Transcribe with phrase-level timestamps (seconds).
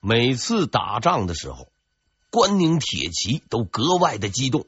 [0.00, 1.72] 每次打仗的时候，
[2.30, 4.66] 关宁铁骑都格外的激动。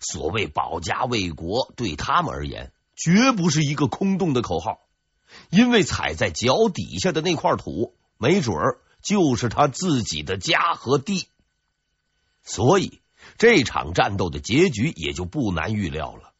[0.00, 4.80] 所谓保家卫国，对他们而言，绝不是一个空洞的口号，
[5.48, 11.28] 因为踩在脚底下的那块土，没准儿就是他自己的家和地。
[12.42, 13.00] 所以，
[13.38, 16.32] 这场战斗的结局也就不难预料了。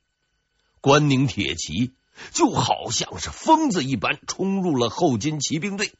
[0.80, 1.92] 关宁铁骑
[2.32, 5.92] 就好像是疯子一般，冲入了后金骑兵队，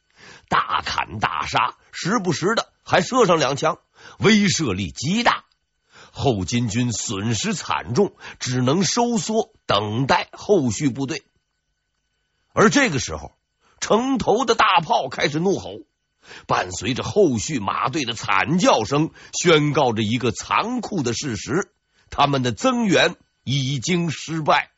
[0.49, 3.79] 大砍大杀，时不时的还射上两枪，
[4.19, 5.45] 威慑力极大。
[6.11, 11.23] 后金军损失惨重，只能收缩，等待后续部队。
[12.53, 13.31] 而这个时候，
[13.79, 15.79] 城头的大炮开始怒吼，
[16.45, 21.73] 伴随着后续马队的惨叫声，宣告着一个残酷的事实：
[22.11, 24.69] 他们的增援已经失败。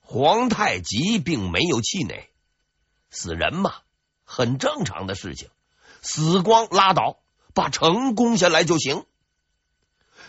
[0.00, 2.28] 皇太极并没有气馁，
[3.12, 3.74] 死人嘛，
[4.24, 5.50] 很正常的事情，
[6.00, 7.20] 死光拉倒，
[7.54, 9.04] 把城攻下来就行。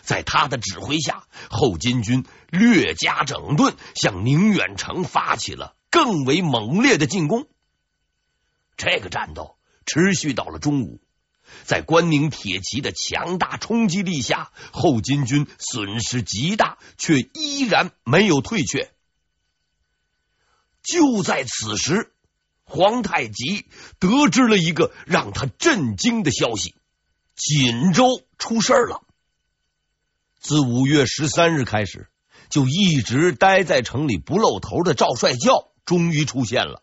[0.02, 7.48] 在他的指挥下，后金军略加整顿，向宁远城发起了更为猛烈的进攻。
[8.76, 9.56] 这个战斗
[9.86, 11.00] 持续到了中午，
[11.62, 18.92] 在关宁铁骑的强大冲击力下，后金军损失极大，却依然没有退却。
[20.82, 22.12] 就在此时，
[22.64, 23.66] 皇太极
[23.98, 26.74] 得知了一个让他震惊的消息：
[27.36, 29.02] 锦州出事了。
[30.40, 32.08] 自五月十三日开始，
[32.50, 36.82] 就一直待在城里不露头的赵帅教终于出现了。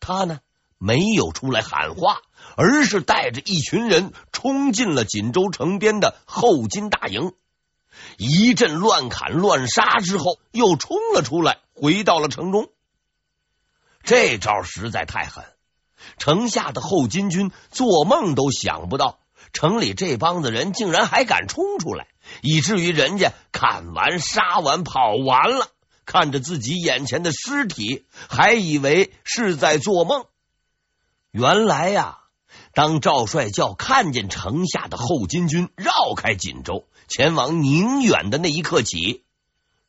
[0.00, 0.40] 他呢，
[0.78, 2.22] 没有出来喊话，
[2.56, 7.32] 而是带着一群人冲进了锦州城边的后金大营，
[8.18, 12.68] 一阵乱砍乱杀之后，又冲了出来，回到了城中。
[14.04, 15.44] 这招实在太狠，
[16.18, 19.18] 城下的后金军做梦都想不到，
[19.52, 22.06] 城里这帮子人竟然还敢冲出来。
[22.40, 25.68] 以至于人家砍完、杀完、跑完了，
[26.06, 30.24] 看着自己眼前的尸体，还以为是在做梦。
[31.30, 32.18] 原来呀，
[32.72, 39.24] 当赵帅教看见城下的后金军绕开锦州，前往宁远的那一刻起，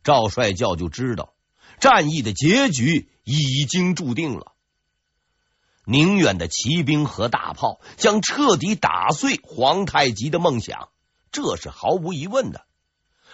[0.03, 1.33] 赵帅教就知道
[1.79, 4.53] 战役的结局已经注定了。
[5.83, 10.87] 宁远的骑兵和大炮将彻底打碎皇太极的梦想。
[11.31, 12.65] 这是毫无疑问的，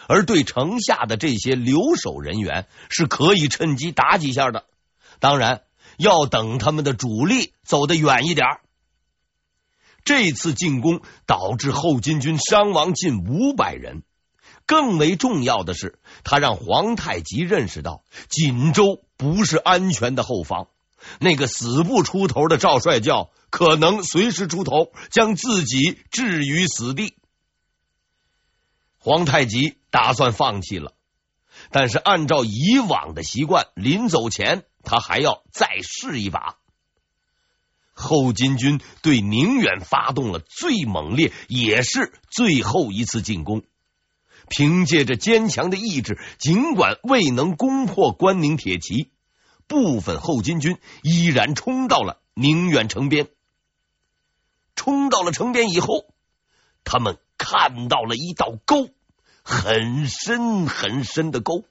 [0.08, 4.66] 而对城下的这些留守人员是可以趁机打几下的。
[5.20, 5.62] 当然，
[5.98, 8.48] 要等他们的主力走得远一点。
[10.04, 14.02] 这次进攻导致后金军伤亡近五百人，
[14.66, 20.68] 更为重要的是，他让皇太极认识到锦州不是安全的后方。
[21.20, 27.14] 那个死不出头的赵帅教可能随时出头，将自己置于死地。
[28.98, 30.94] 皇太极打算放弃了，
[31.70, 36.56] 但是按照以往的习惯，临走前他还要再试一把。
[37.94, 43.62] 后金军对宁远发动了最猛烈也是最后一次进攻，
[44.52, 49.10] 凭借着坚强的意志，尽管未能攻破关宁铁骑，
[49.66, 53.30] 部分后金军依然冲到了宁远城边。
[54.76, 56.14] 冲到了城边以后，
[56.84, 57.18] 他们。
[57.44, 58.90] 看到了一道沟，
[59.42, 61.66] 很深很深的沟。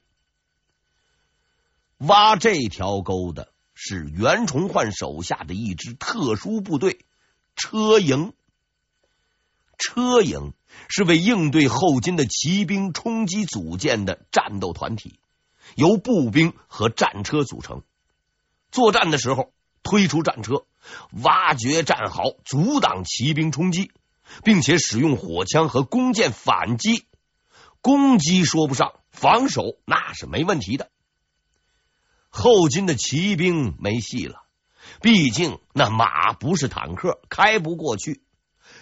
[1.99, 7.05] 挖这条沟的是袁崇焕手下的一支特殊部队——
[7.55, 8.33] 车营。
[9.77, 10.51] 车营
[10.89, 15.19] 是为应对后金的骑兵冲击组建的战斗团体，
[15.75, 17.83] 由步兵和战车组成。
[18.71, 20.65] 作战的时候，推出战车，
[21.23, 23.91] 挖掘战壕，阻挡骑兵冲击。
[24.45, 27.05] 并且使用火枪和弓箭反击，
[27.81, 30.89] 攻击说不上，防守那是没问题的。
[32.29, 34.43] 后金的骑兵没戏了，
[35.01, 38.21] 毕竟那马不是坦克，开不过去。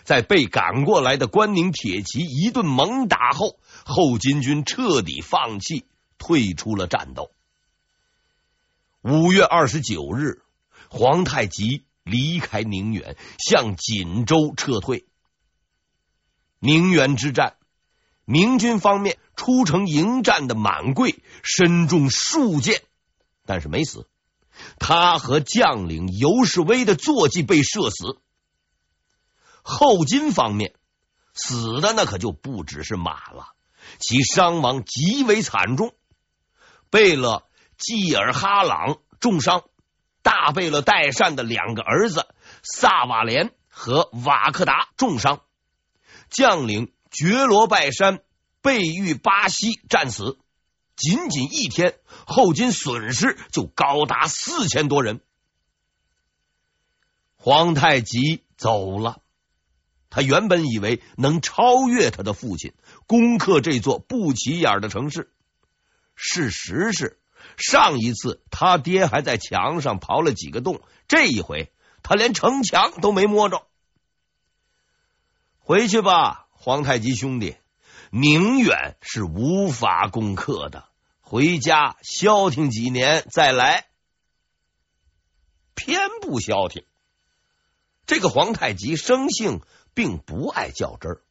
[0.10, 5.86] 在被赶过来的关宁铁骑一顿猛打后，后金军彻底放弃，
[6.18, 7.30] 退出了战斗。
[9.04, 10.42] 五月二十九日，
[10.90, 15.06] 皇太极离开宁远，向锦州撤退。
[16.58, 17.58] 宁远之战，
[18.26, 22.82] 明军方面出城迎战的满贵身中数箭，
[23.46, 24.08] 但是没死。
[24.80, 28.18] 他和将领尤世威的坐骑被射死。
[29.70, 30.74] 后金方面
[31.34, 33.54] 死的那可就不只是马了，
[34.00, 35.94] 其伤亡极为惨重。
[36.90, 39.64] 贝勒济尔哈朗重伤，
[40.24, 42.28] 大贝勒代善的两个儿子
[42.64, 45.42] 萨瓦连和瓦克达重伤，
[46.30, 48.22] 将领觉罗拜山
[48.62, 50.40] 被遇巴西战死。
[50.96, 55.22] 仅仅一天，后金损失就高达四千多人。
[57.38, 59.22] 皇太极走了，
[60.10, 62.74] 他原本以为能超越他的父亲，
[63.08, 65.32] 攻克这座不起眼的城市。
[66.16, 67.20] 事实是，
[67.58, 71.72] 上一次他爹还在墙上刨了几个洞，这一回
[72.04, 73.68] 他连城墙都没摸着。
[75.60, 77.56] 回去吧，皇太极兄弟，
[78.10, 80.90] 宁远是无法攻克的。
[81.22, 83.86] 回家消停几年再来，
[85.76, 86.84] 偏不消停。
[88.08, 89.62] 这个皇太极生性
[89.94, 91.22] 并不爱较真儿，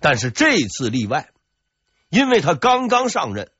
[0.00, 1.30] 但是这次例外，
[2.08, 3.50] 因为他刚刚上任，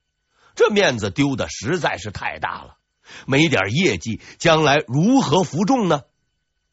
[0.55, 2.77] 这面子丢的实在是太大了，
[3.27, 6.03] 没点业绩，将来如何服众呢？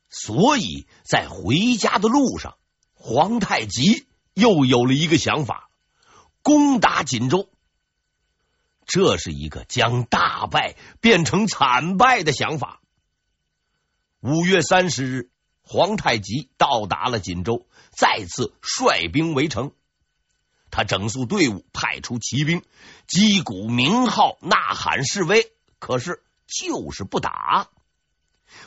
[0.10, 2.58] 所以在回家的路上，
[2.94, 5.70] 皇太极又有了一个想法：
[6.42, 7.50] 攻打锦州。
[8.86, 12.80] 这是一个将大败变成惨败的想法。
[14.22, 15.30] 五月三十日，
[15.68, 19.74] 皇太极到达了锦州，再次率兵围城。
[20.72, 22.64] 他整肃队伍，派出骑兵，
[23.06, 27.70] 击鼓鸣号，呐喊示威，可是就是不打。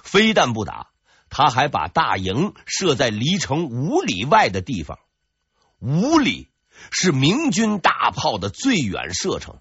[0.02, 0.90] 非但不打，
[1.30, 4.98] 他还把大营设在离城五里外的地方。
[5.78, 6.48] 五里
[6.90, 9.60] 是明军大炮的最远射程。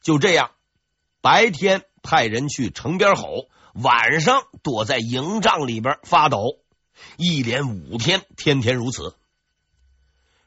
[0.00, 0.50] 就这样，
[1.20, 6.58] 白天派人去城边吼，晚上躲在营帐里边发抖，
[7.16, 9.14] 一连五天，天天如此。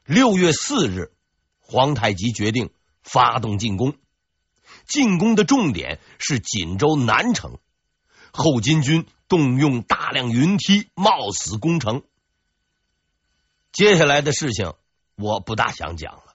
[0.04, 1.12] 六月四日，
[1.60, 2.70] 皇太极决定
[3.02, 3.96] 发动进攻，
[4.86, 7.58] 进攻的重点是锦州南城。
[8.32, 12.02] 后金军动用大量云梯，冒死攻城。
[13.72, 14.74] 接下来的事情
[15.14, 16.34] 我不大想讲了，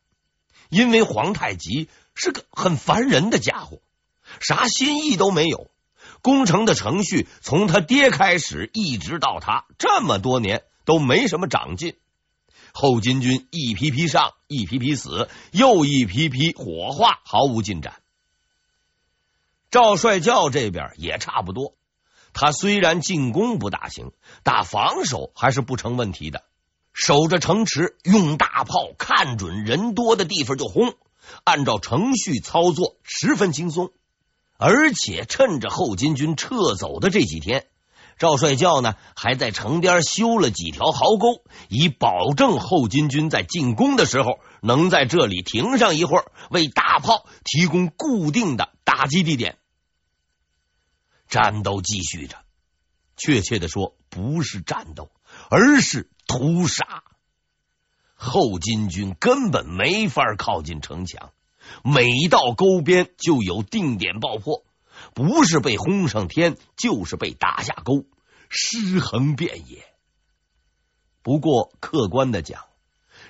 [0.70, 1.90] 因为皇太极。
[2.16, 3.82] 是个很烦人的家伙，
[4.40, 5.72] 啥新意都没有。
[6.24, 11.98] 攻城的程序从他爹开始，一直到他这么多年都没什么长进。
[12.72, 18.02] 后金军一批批上，一批批死，又一批批火化，毫无进展。
[19.70, 21.76] 赵帅教这边也差不多，
[22.32, 26.46] 他虽然进攻不大行，打防守还是不成问题的。
[26.94, 30.96] 守着城池，用大炮，看准人多的地方就轰。
[31.44, 33.92] 按照程序操作十分轻松，
[34.66, 37.68] 而且趁着后金军撤走的这几天，
[38.18, 49.58] 赵帅教呢还在城边修了几条壕沟，以保证后金军在进攻的时候能在这里停上一会儿，为大炮提供固定的打击地点。
[51.28, 52.38] 战斗继续着，
[53.18, 55.12] 确切的说，不是战斗，
[55.50, 57.04] 而是屠杀。
[58.16, 61.34] 后金军根本没法靠近城墙，
[61.84, 64.64] 每到沟边就有定点爆破，
[65.14, 68.06] 不是被轰上天，就是被打下沟，
[68.50, 69.86] 尸横遍野。
[71.22, 72.66] 不过客观的讲，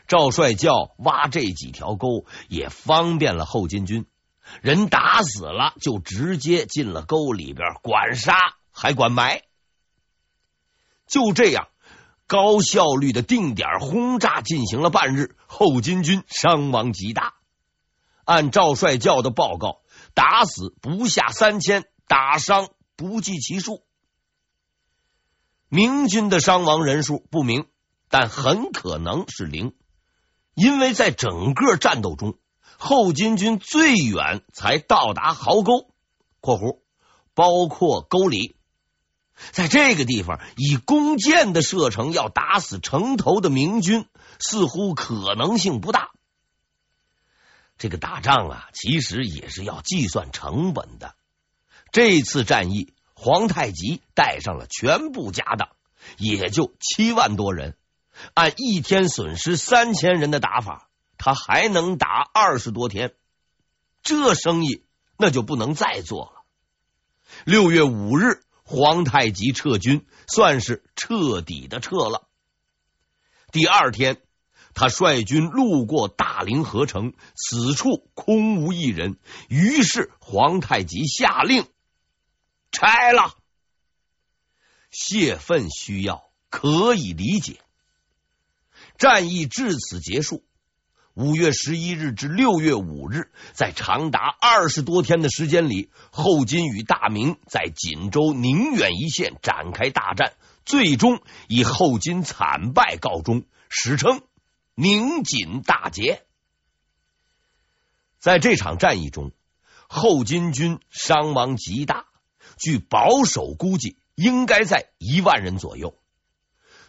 [0.07, 4.05] 赵帅教挖这几条沟也方便了后金军，
[4.61, 8.35] 人打死了就直接进了沟里边，管杀
[8.71, 9.43] 还管埋，
[11.07, 11.69] 就这样。
[12.25, 17.35] 高效率的定点轰炸进行了半日，后金军伤亡极大。
[18.25, 19.81] 按赵帅教的报告，
[20.13, 23.83] 打死不下三千，打伤不计其数。
[25.67, 27.65] 明军的伤亡人数不明，
[28.09, 29.73] 但很可能是零，
[30.53, 32.37] 因为在整个战斗中，
[32.77, 35.89] 后金军最远才到达壕沟
[36.39, 36.79] （括弧
[37.33, 38.55] 包括沟里）。
[39.51, 44.05] 在这个地方，以弓箭的射程要打死城头的明军，
[44.39, 46.11] 似乎可能性不大。
[47.77, 51.15] 这个打仗啊，其实也是要计算成本的。
[51.91, 55.69] 这次战役，皇太极带上了全部家当，
[56.17, 57.77] 也就七万多人。
[58.33, 63.13] 按一天损失三千人的打法，他还能打二十多天。
[64.01, 64.83] 这生意
[65.17, 66.43] 那就不能再做了。
[67.45, 68.41] 六月五日。
[68.65, 72.29] 皇太极撤军，算是彻底的撤了。
[73.51, 74.21] 第二天，
[74.73, 79.17] 他率军路过大凌河城，此处空无一人。
[79.47, 81.65] 于是皇太极下令
[82.71, 83.35] 拆了。
[84.91, 87.59] 泄愤需要，可以理解。
[88.97, 90.43] 战役至此结束。
[91.15, 100.33] 五月十一日至六月五日，在长达二十多天的时间里，后金与大明在锦州宁远一线展开大战，
[100.65, 104.21] 最终以后金惨败告终，史称
[104.75, 106.25] 宁锦大捷。
[108.19, 109.31] 在这场战役中，
[109.87, 112.05] 后金军伤亡极大，
[112.57, 115.99] 据保守估计，应该在一万人左右。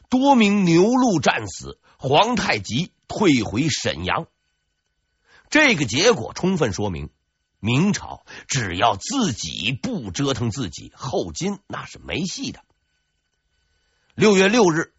[0.08, 4.28] 多名牛鹿战死，皇太极退回沈阳。
[5.50, 7.10] 这个结果充分说明，
[7.58, 12.64] 明朝只要自己不折腾自己，后金那是没戏的。
[14.14, 14.93] 六月六日，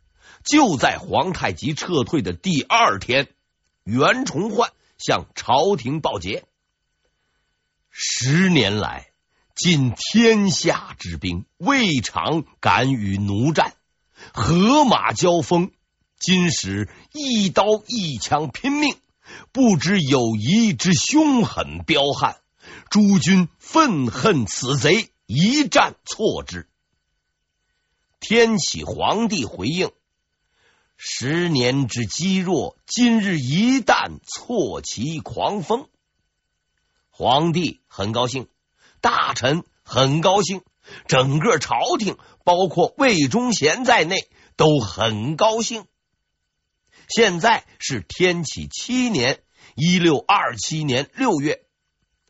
[0.45, 3.27] 就在皇太极撤退的第二天，
[3.83, 6.45] 袁崇焕向朝廷报捷。
[7.89, 9.07] 十年来，
[9.55, 13.73] 尽天下之兵，未尝敢与奴战，
[14.33, 15.71] 合马交锋，
[16.19, 18.95] 今使一刀一枪拼命，
[19.51, 22.37] 不知友谊之凶狠彪悍。
[22.89, 26.67] 诸军愤恨此贼，一战挫之。
[28.19, 29.91] 天启皇帝回应：
[30.97, 35.89] 十年之积弱，今日一旦挫其狂风。
[37.09, 38.47] 皇帝很高兴，
[39.01, 40.63] 大臣很高兴，
[41.07, 45.85] 整个朝廷，包括魏忠贤在内，都很高兴。
[47.07, 49.43] 现在是天启七年
[49.75, 51.63] （一六二七年）六月，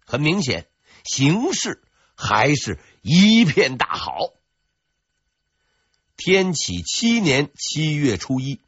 [0.06, 0.68] 很明显，
[1.04, 1.84] 形势
[2.16, 4.35] 还是一片大好。
[6.18, 8.62] 天启七年七月初一，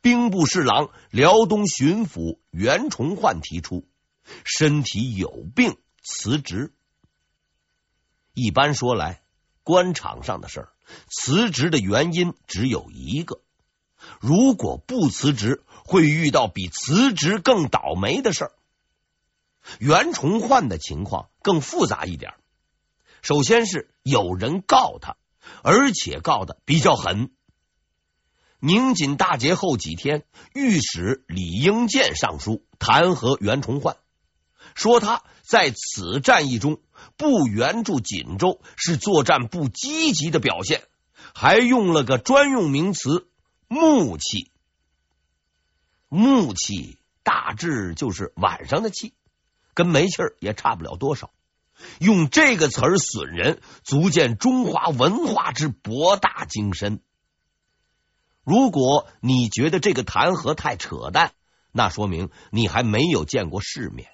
[0.00, 3.86] 兵部侍郎、辽东巡抚袁崇焕提出。
[4.44, 6.72] 身体有病辞职。
[8.32, 9.22] 一般说来，
[9.62, 10.72] 官场上的事儿，
[11.10, 13.42] 辞职的原因只有一个。
[14.20, 18.52] 如果不辞职，会遇到比辞职更倒霉的事儿。
[19.78, 22.32] 袁崇焕的情况更复杂一点。
[23.20, 25.16] 首先是有人告他，
[25.62, 27.30] 而且告的比较狠。
[28.60, 30.24] 宁锦大捷后几天，
[30.54, 33.96] 御史李英建上书弹劾袁崇焕。
[34.74, 36.80] 说他在此战役中
[37.16, 40.84] 不援助锦州是作战不积极的表现，
[41.34, 43.28] 还用了个专用名词
[43.68, 44.50] “暮气”。
[46.08, 49.12] 暮气大致就是晚上的气，
[49.74, 51.30] 跟没气儿也差不了多少。
[51.98, 57.00] 用这个词儿损人，足见中华文化之博大精深。
[58.44, 61.32] 如果你觉得这个弹劾太扯淡，
[61.72, 64.08] 那说明你还没有见过世面。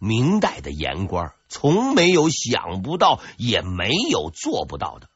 [0.00, 5.08] 明代的言官从没有想不到，也没有做不到的，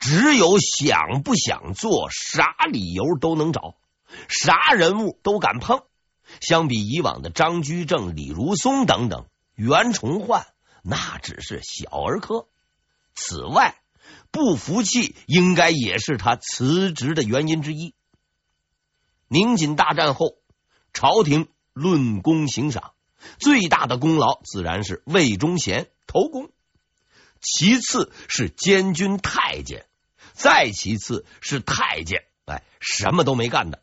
[0.00, 3.76] 只有想不想做，啥理由都能找，
[4.28, 5.82] 啥人物都敢碰。
[6.40, 10.46] 相比以往的张居正、李如松等等，袁崇焕
[10.88, 12.46] 那只是小儿科。
[13.14, 13.80] 此外，
[14.30, 17.94] 不服气应该也是他辞职的原因之一。
[19.28, 20.38] 宁锦大战后，
[20.92, 22.92] 朝廷论功行赏。
[23.40, 26.50] 最大的功劳自然是魏忠贤头功，
[27.40, 29.86] 其次是监军太监，
[30.32, 33.82] 再其次是太监，哎，什么都没干的，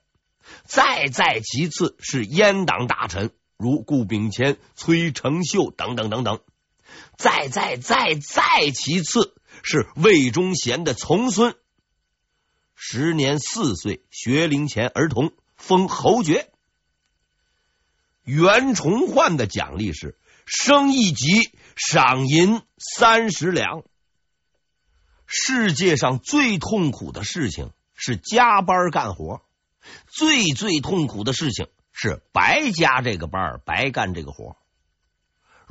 [0.63, 6.39] 再再其次是阉党大臣，如顾秉谦、崔成秀等等等等，
[7.17, 11.55] 再再再再其次是魏忠贤的从孙，
[12.75, 16.49] 时年四岁，学龄前儿童，封侯爵。
[18.23, 23.83] 袁崇焕的奖励是升一级，赏银三十两。
[25.25, 29.41] 世界上最痛苦的事情是加班干活，
[30.07, 34.55] 最最痛苦的事情是白加这个班，白干这个活。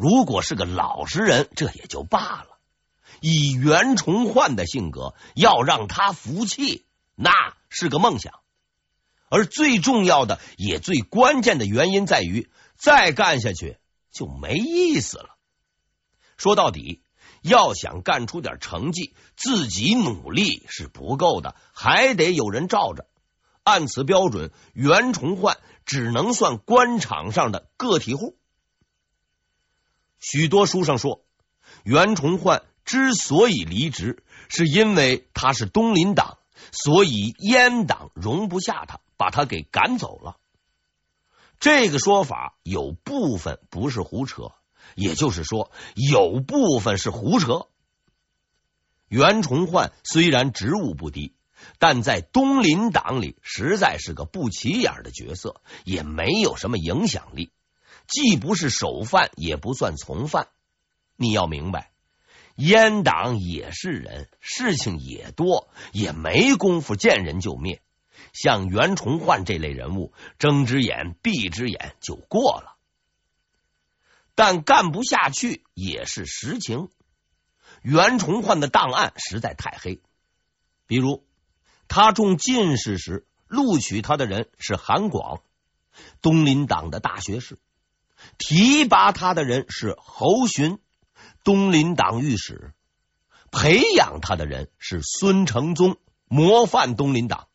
[0.03, 2.59] 如果是个老实人，这也就罢了。
[3.21, 7.31] 以袁崇焕的性格，要让他服气，那
[7.69, 8.41] 是个梦想。
[9.29, 13.79] 而最重要的，也最关键的原因在于，再干下去
[14.11, 15.37] 就没意思了。
[16.37, 17.05] 说到底，
[17.41, 23.07] 要想干出点成绩，自己努力是不够的，还得有人罩着。
[23.63, 28.37] 按此标准，袁崇焕只能算官场上的个体户。
[30.23, 31.23] 许多书上说，
[31.85, 36.38] 袁崇焕之所以离职，是因为他是东林党，
[36.73, 38.99] 所以阉党容不下他。
[39.19, 40.37] 把他给赶走了，
[41.61, 44.50] 这个说法有部分不是胡扯，
[44.97, 47.69] 也就是说，有部分是胡扯。
[49.07, 51.37] 袁崇焕虽然职务不低，
[51.79, 57.52] 但在东林党里实在是个不起眼的角色，也没有什么影响力，
[58.07, 60.49] 既不是首犯，也不算从犯。
[61.17, 61.93] 你要明白，
[62.57, 67.83] 阉党也是人，事情也多，也没工夫见人就灭。
[68.33, 72.77] 像袁崇焕这类人物，睁只眼闭只眼就过了。
[74.35, 76.89] 但干不下去也是实情。
[77.83, 80.01] 袁崇焕的档案实在太黑，
[80.87, 81.27] 比如
[81.89, 85.43] 他中进士时录取他的人是韩广，
[86.23, 87.57] 东林党的大学士；
[88.38, 90.79] 提拔他的人是侯洵，
[91.45, 92.73] 东林党御史；
[93.50, 97.49] 培养他的人是孙承宗，模范东林党。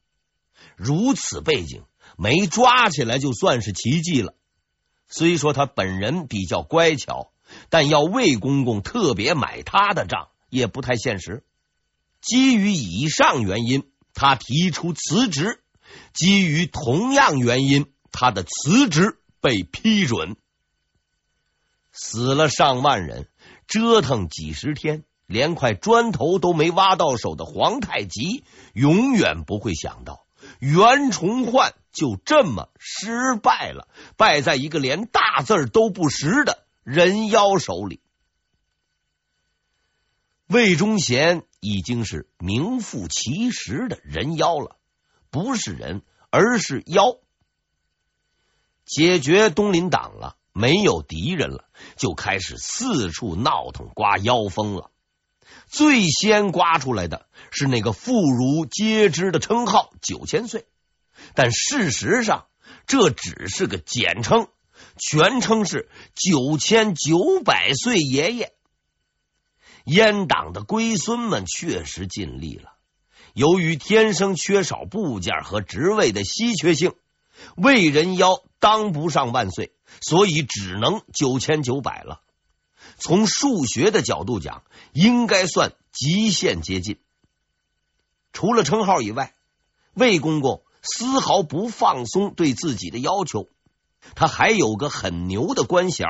[0.75, 1.83] 如此背景，
[2.17, 4.33] 没抓起来就算是奇迹了。
[5.07, 7.31] 虽说他本人比较乖巧。
[7.69, 11.45] 但要魏公公特别买他的账，也不太现实。
[12.19, 15.62] 基于以上原因，他提出辞职；
[16.13, 20.36] 基于同样原因，他的辞职被批准。
[22.00, 23.27] 死了上万人，
[23.66, 30.25] 折腾几十天，连块砖头都没挖到手的皇太极，永远不会想到
[30.60, 38.00] 袁崇焕就这么失败了，败在一个连大字都不识的人妖手里，
[40.46, 44.77] 魏忠贤已经是名副其实的人妖了，
[45.32, 47.18] 不是人，而是妖。
[48.86, 51.66] 解决东林党了，没有敌人了，
[51.98, 54.92] 就开始四处闹腾，刮妖风了。
[55.68, 60.66] 最先刮出来的是那个妇孺皆知的称号“九千岁”，
[61.36, 62.46] 但事实上
[62.86, 64.48] 这只是个简称。
[65.00, 68.54] 全称是九千九百岁爷爷。
[69.86, 72.74] 阉党的龟孙们确实尽力了，
[73.34, 76.94] 由于天生缺少部件和职位的稀缺性，
[77.56, 82.22] 魏人妖当不上万岁，所以只能九千九百了。
[82.98, 84.63] 从数学的角度讲，
[84.94, 87.00] 应该算极限接近。
[88.34, 89.34] 除了称号以外，
[89.94, 93.48] 魏公公丝毫不放松对自己的要求。
[94.15, 96.07] 他还有个很牛的官衔，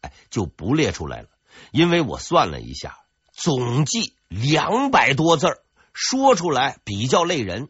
[0.00, 1.28] 哎，就不列出来了，
[1.72, 3.00] 因为我算了一下，
[3.32, 5.48] 总计两百多字，
[5.92, 7.68] 说出来比较累人。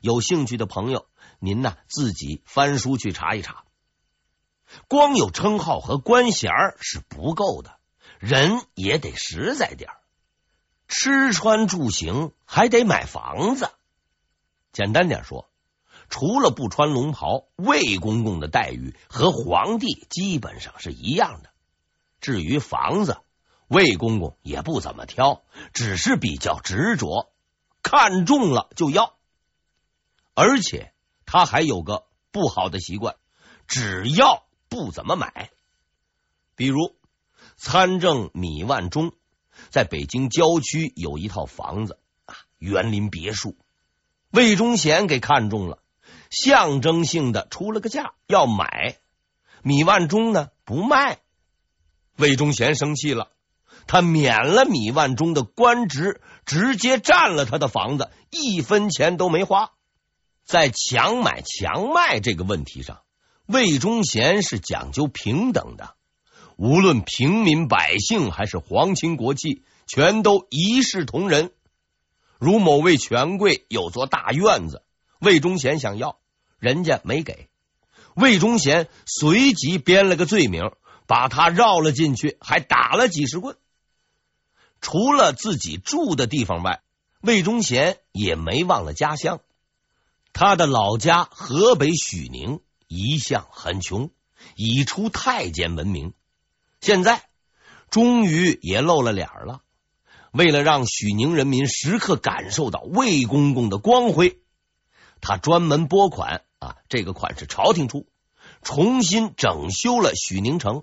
[0.00, 1.06] 有兴趣的朋友，
[1.44, 3.64] 您呢自己翻书去查一查。
[4.88, 7.78] 光有称号和官衔是不够的，
[8.18, 9.90] 人也得实在点，
[10.88, 13.70] 吃穿住行还得买房子。
[14.72, 15.50] 简单点说。
[16.10, 21.50] 除了不穿龙袍，魏公公的待遇和皇帝基本上是一样的。
[22.20, 23.18] 至于房子，
[23.68, 27.32] 魏公公也不怎么挑，只是比较执着，
[27.82, 29.16] 看中了就要。
[30.34, 30.92] 而且
[31.34, 33.16] 他还有个不好的习惯，
[33.66, 35.50] 只要不怎么买。
[36.54, 36.94] 比如
[37.56, 39.10] 参政米万中
[39.68, 43.56] 在北京郊区有一套房子啊，园林别墅，
[44.30, 45.80] 魏忠贤给看中了。
[46.30, 48.98] 象征性的出了个价要买，
[49.64, 51.18] 米万中呢不卖，
[52.14, 53.32] 魏忠贤生气了，
[53.88, 59.72] 他免了米万中的官职，直接占了他的房子，一分钱都没花。
[60.44, 63.00] 在强买强卖这个问题上，
[63.46, 65.96] 魏忠贤是讲究平等的，
[66.56, 71.50] 无论平民百姓还是皇亲国戚，全都一视同仁。
[72.38, 74.82] 如某位权贵有座大院子，
[75.18, 76.18] 魏忠贤想要。
[76.58, 77.48] 人家没给，
[78.14, 80.72] 魏忠贤随即编了个罪名，
[81.06, 83.56] 把他绕了进去，还打了几十棍。
[84.80, 86.82] 除了自己住的地方外，
[87.20, 89.40] 魏忠贤也没忘了家乡。
[90.34, 94.10] 他的老家河北许宁一向很穷，
[94.56, 96.12] 以出太监闻名。
[96.80, 97.22] 现在
[97.88, 99.62] 终于也露了脸了。
[100.32, 104.40] 为了让许宁人民时刻感受到魏公公的光辉，
[105.20, 106.42] 他专门拨款。
[106.58, 108.08] 啊，这个款是朝廷出，
[108.60, 110.82] 重新整修了许宁城，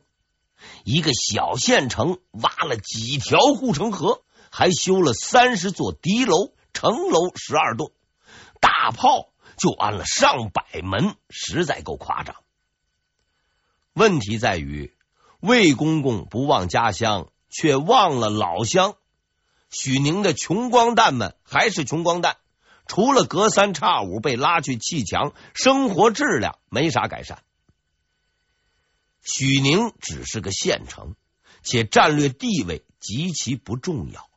[0.86, 7.92] 一个小县城挖了几条护城河，还修了三十座敌楼，城楼十二栋，
[8.62, 9.31] 大炮
[9.62, 12.36] 就安了上百门，实在够夸张。
[13.94, 14.92] 问题在于
[15.40, 18.96] 魏公公不忘家乡，却忘了老乡。
[19.70, 22.38] 许宁的穷光蛋们还是穷光蛋。
[22.88, 27.44] 除了隔三差五被拉去砌墙，生活质量没啥改善。
[29.22, 31.16] 许宁只是个县城，
[31.62, 34.28] 且战略地位极其不重要，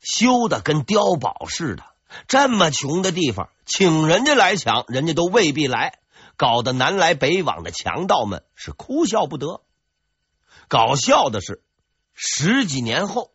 [0.00, 1.84] 修的跟碉堡似的。
[2.26, 5.98] 这么穷的地方，请人家来抢，人家都未必来，
[6.36, 9.62] 搞得南来北往的强盗们是哭笑不得。
[10.68, 11.62] 搞笑的是，
[12.14, 13.32] 十几年后，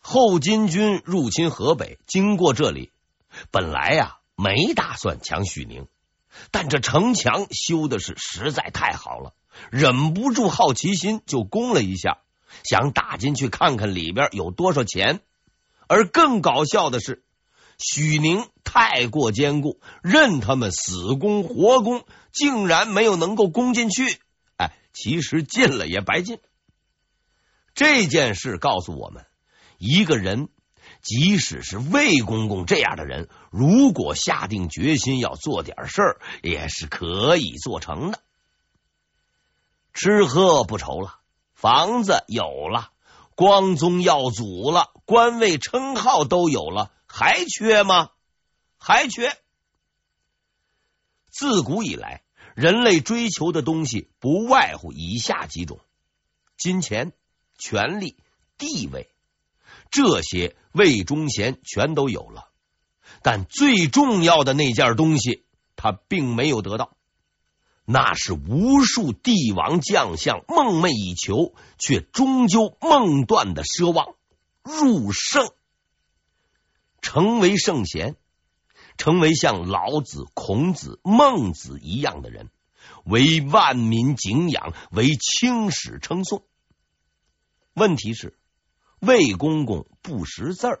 [0.00, 2.90] 后金军入侵河北，经过这里，
[3.50, 5.86] 本来呀没打算抢许宁，
[6.50, 9.34] 但这城墙修的是实在太好了，
[9.70, 12.18] 忍不住好奇心就攻了一下，
[12.64, 15.20] 想打进去看看里边有多少钱。
[15.88, 17.22] 而更搞笑的是，
[17.82, 24.18] 许宁太过坚固，任他们死攻活攻，竟然没有能够攻进去。
[24.56, 26.38] 哎，其实进了也白进。
[27.74, 29.26] 这件事告诉我们。
[29.78, 30.48] 一个人，
[31.02, 38.20] 即使是魏公公这样的人，如果下定决心要做点事儿，也是可以做成的。
[39.92, 41.16] 吃喝不愁了，
[41.52, 42.90] 房子有了，
[43.34, 48.08] 光宗耀祖了，官位称号都有了，还缺吗？
[48.78, 49.36] 还缺。
[51.28, 52.22] 自古以来，
[52.54, 55.78] 人类追求的东西不外乎以下几种：
[56.56, 57.12] 金钱、
[57.58, 58.16] 权力、
[58.56, 59.10] 地位。
[59.90, 62.48] 这些魏忠贤全都有了，
[63.20, 65.44] 但最重要的那件东西，
[65.76, 66.96] 他并没有得到。
[67.84, 74.14] 那是无数帝王将相梦寐以求，却终究梦断的奢望——
[74.64, 75.52] 入圣，
[77.02, 78.16] 成为圣贤，
[78.96, 82.48] 成为像老子、孔子、孟子一样的人，
[83.04, 86.42] 为万民敬仰，为青史称颂。
[87.74, 88.38] 问题是。
[89.04, 90.80] 魏公公不识字儿，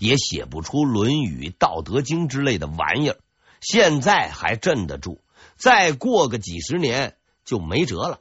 [0.00, 3.18] 也写不出《论语》《道德经》之类的玩意儿，
[3.60, 5.20] 现在还镇得住，
[5.56, 8.20] 再过个几十年就没辙了。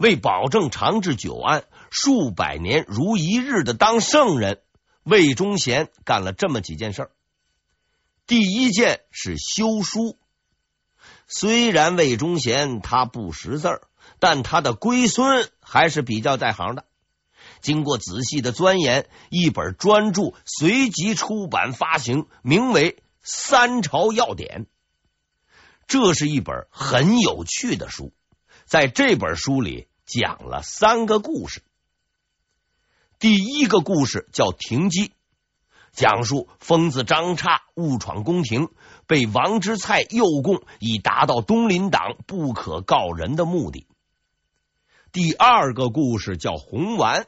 [0.00, 4.60] 为保证长治久安，数百年如一日的当圣人，
[5.06, 7.10] 魏忠贤干了这么几件事儿。
[8.26, 10.18] 第一件是修书，
[11.28, 13.82] 虽然魏忠贤他不识字儿，
[14.18, 16.86] 但他的龟孙还是比较在行的。
[17.60, 22.90] 经过仔细的钻研，一本专著随即出版发行，名为
[23.22, 24.64] 《三朝要典》。
[25.86, 28.12] 这是一本很有趣的书，
[28.64, 31.62] 在这本书里讲了三个故事。
[33.18, 35.08] 第一个故事叫《停机》，
[35.94, 38.68] 讲述疯子张叉误闯宫廷，
[39.06, 43.86] 被王之蔡诱供，以达到东林党不可告人的目的。
[45.12, 47.22] 第二个故事叫《红丸》。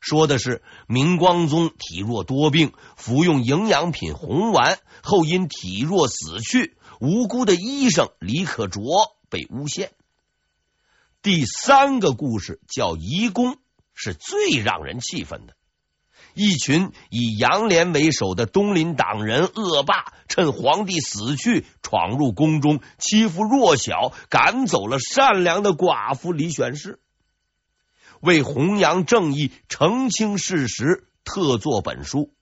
[0.00, 9.92] 说的是明光宗体弱多病，服用营养品红丸后因体弱死去，无辜的医生李可灼被诬陷。
[11.22, 13.56] 第三个故事叫移宫，
[14.04, 15.54] 是最让人气愤的。
[16.34, 26.98] 一群以杨连为首的东林党人恶霸，趁皇帝死去，闯入宫中，欺负弱小，赶走了善良的寡妇李选侍。
[28.20, 32.34] 为弘扬正义、澄清事实，特作本书。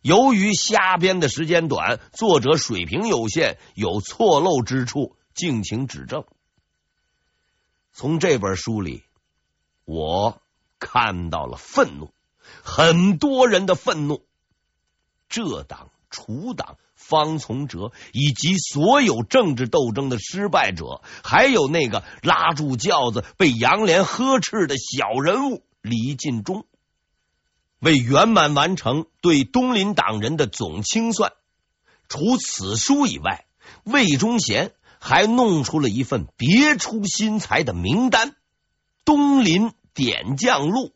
[0.00, 6.24] 由于瞎编的时间短，作者水平有限，有错漏之处，敬请指正。
[7.92, 9.02] 从这本书里，
[9.84, 10.40] 我
[10.78, 12.10] 看到了愤怒，
[12.62, 14.24] 很多人的愤怒。
[15.28, 16.76] 这党、楚党。
[17.00, 26.66] 方从哲以及所有政治斗争的失败者，还有那个拉住轿子被杨连呵斥的小人物李进忠，
[27.78, 31.32] 为圆满完成对东林党人的总清算，
[32.08, 33.46] 除此书以外，
[33.84, 38.32] 魏忠贤还弄出了一份别出心裁的名单——
[39.04, 40.90] 《东林点将录》。